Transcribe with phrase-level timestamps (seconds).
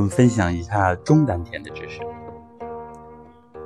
[0.00, 2.00] 我们分享一下中丹田的知识。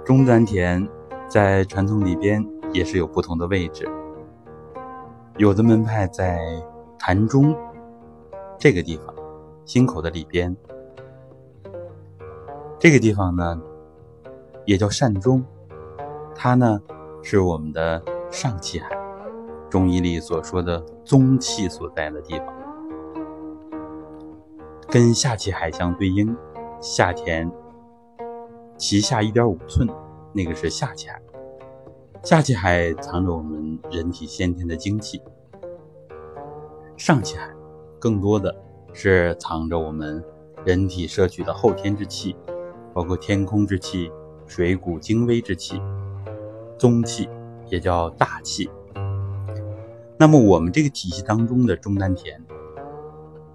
[0.04, 0.84] 中丹田
[1.28, 3.88] 在传统里边也是有不同的位置，
[5.36, 6.40] 有的门派在
[6.98, 7.54] 膻中
[8.58, 9.14] 这个地方，
[9.64, 10.56] 心口的里边，
[12.80, 13.56] 这个地方呢
[14.64, 15.40] 也叫膻中，
[16.34, 16.82] 它呢
[17.22, 18.88] 是我们的上气海，
[19.70, 22.48] 中医里所说的宗气所在的地方，
[24.94, 26.36] 跟下气海相对应，
[26.80, 27.50] 下田。
[28.78, 29.88] 脐下一点五寸，
[30.32, 31.20] 那个是下气海。
[32.22, 35.20] 下气海藏着我们人体先天的精气，
[36.96, 37.50] 上气海
[37.98, 38.54] 更多的
[38.92, 40.22] 是藏着我们
[40.64, 42.36] 人体摄取的后天之气，
[42.92, 44.12] 包括天空之气、
[44.46, 45.82] 水谷精微之气、
[46.78, 47.28] 宗气，
[47.66, 48.70] 也叫大气。
[50.16, 52.40] 那么我们这个体系当中的中丹田，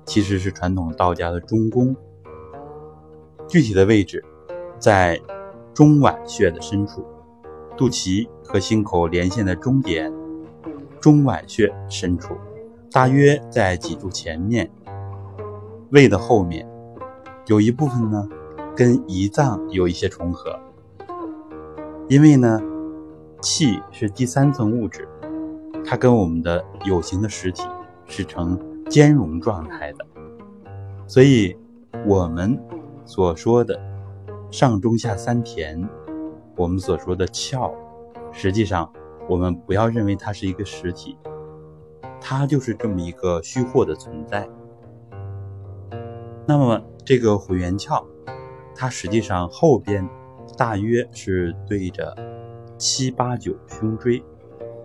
[0.09, 1.95] 其实是传统道家的中宫，
[3.47, 4.25] 具体的位置。
[4.79, 5.21] 在
[5.71, 7.05] 中脘穴的深处，
[7.77, 10.11] 肚脐和心口连线的中点，
[10.99, 12.33] 中脘穴深处，
[12.91, 14.71] 大约在脊柱前面，
[15.91, 16.67] 胃的后面，
[17.45, 18.27] 有一部分呢
[18.75, 20.59] 跟胰脏有一些重合。
[22.07, 22.59] 因为呢，
[23.43, 25.07] 气是第三层物质，
[25.85, 27.61] 它跟我们的有形的实体
[28.07, 28.57] 是呈
[28.89, 30.05] 兼容状态的，
[31.07, 31.55] 所以
[32.05, 32.59] 我们
[33.05, 33.79] 所说的。
[34.51, 35.87] 上中下三田，
[36.55, 37.71] 我们所说的窍，
[38.31, 38.91] 实际上
[39.27, 41.15] 我们不要认为它是一个实体，
[42.19, 44.49] 它就是这么一个虚货的存在。
[46.47, 48.03] 那么这个回元窍，
[48.73, 50.09] 它实际上后边
[50.57, 52.17] 大约是对着
[52.75, 54.23] 七八九胸椎，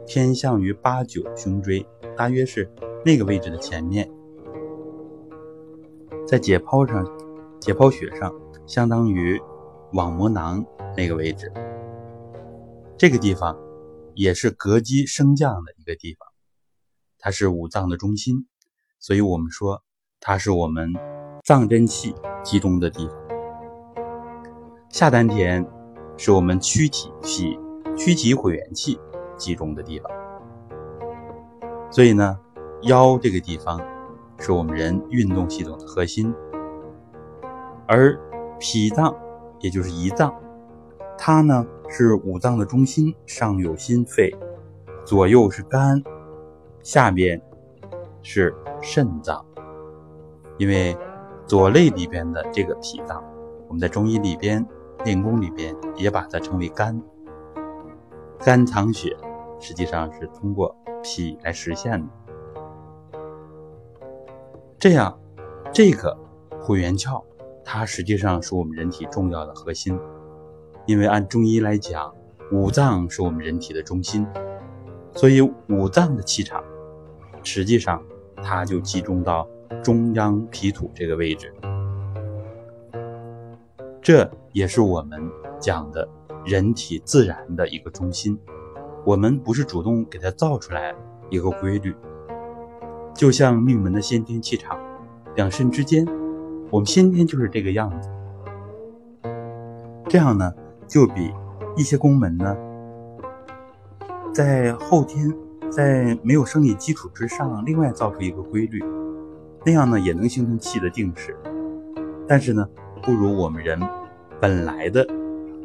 [0.07, 2.71] 偏向于八九胸椎，大约是
[3.05, 4.11] 那个位置的前面，
[6.27, 7.05] 在解剖上，
[7.61, 8.33] 解剖学上
[8.67, 9.41] 相当于。
[9.93, 11.53] 网膜囊那个位置，
[12.99, 13.57] 这个地方
[14.17, 16.27] 也是膈肌升降的一个地方，
[17.21, 18.49] 它是五脏的中心，
[18.99, 19.85] 所以我们说
[20.19, 20.93] 它是我们
[21.45, 22.13] 脏真气
[22.43, 23.17] 集中的地方。
[24.89, 25.65] 下丹田
[26.17, 27.57] 是我们躯体气、
[27.97, 28.99] 躯体回元气
[29.37, 30.11] 集中的地方，
[31.91, 32.39] 所以呢，
[32.83, 33.81] 腰这个地方
[34.39, 36.35] 是我们人运动系统的核心，
[37.87, 38.19] 而
[38.59, 39.15] 脾脏。
[39.61, 40.35] 也就是胰脏，
[41.17, 44.31] 它呢是五脏的中心，上有心肺，
[45.07, 46.03] 左右是肝，
[46.83, 47.41] 下边
[48.21, 49.43] 是肾脏。
[50.59, 50.95] 因为
[51.47, 53.25] 左肋里边的这个脾脏，
[53.69, 54.67] 我们在中医里边
[55.03, 57.01] 练功里边也把它称为肝。
[58.45, 59.17] 肝藏血，
[59.59, 62.09] 实际上是通过脾来实现的。
[64.79, 65.19] 这样，
[65.73, 66.15] 这个
[66.61, 67.25] 会元窍。
[67.65, 69.99] 它实际上是我们人体重要的核心，
[70.85, 72.15] 因为按中医来讲，
[72.53, 74.27] 五脏是我们人体的中心，
[75.15, 76.63] 所以五脏的气场，
[77.43, 78.03] 实际上
[78.43, 79.49] 它就集中到
[79.83, 81.51] 中央脾土这个位置。
[84.03, 85.19] 这也是我们
[85.59, 86.07] 讲的
[86.45, 88.39] 人体自然的一个中心，
[89.05, 90.95] 我们不是主动给它造出来
[91.31, 91.95] 一个规律，
[93.15, 94.79] 就像命门的先天气场，
[95.35, 96.07] 两肾之间。
[96.71, 98.11] 我们先天就是这个样子，
[100.09, 100.53] 这样呢，
[100.89, 101.33] 就比
[101.77, 102.57] 一些宫门呢，
[104.33, 105.33] 在后天
[105.71, 108.83] 在没有生理基础之上，另外造出一个规律，
[109.65, 111.37] 那样呢也能形成气的定势，
[112.27, 112.69] 但是呢，
[113.03, 113.81] 不如我们人
[114.41, 115.07] 本来的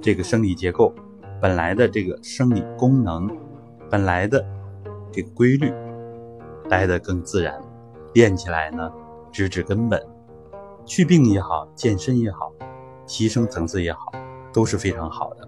[0.02, 0.94] 这个生理结构，
[1.42, 3.30] 本来的这个生理功能，
[3.90, 4.46] 本来的
[5.12, 5.74] 这个规律
[6.70, 7.62] 来的更自然，
[8.14, 8.90] 练起来呢，
[9.32, 10.02] 直指根本。
[10.86, 12.52] 去病也好，健身也好，
[13.06, 14.12] 提升层次也好，
[14.54, 15.48] 都是非常好的。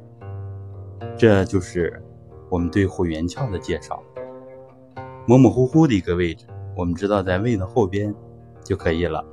[1.18, 2.04] 这就是
[2.50, 4.04] 我们对会元窍的介绍。
[5.26, 8.14] 模模糊糊的一个位置，我们知道在胃的后边
[8.64, 9.24] 就可以了。